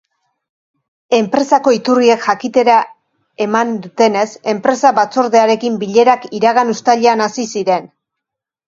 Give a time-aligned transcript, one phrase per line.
[1.17, 2.77] Enpresako iturriek jakitera
[3.47, 7.93] eman dutenez, enpresa-batzordearekin bilerak iragan uztailean hasi ziren.